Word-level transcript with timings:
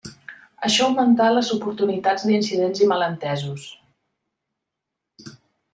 Això 0.67 0.85
augmentà 0.87 1.27
les 1.33 1.51
oportunitats 1.57 2.25
d'incidents 2.31 2.83
i 2.85 2.91
malentesos. 2.93 3.69